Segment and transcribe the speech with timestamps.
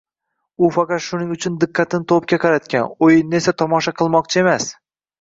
[0.67, 4.73] U faqat shuning uchun diqqatini to'pga qaratgan, o'yinni esa tomosha qilmoqchi emas.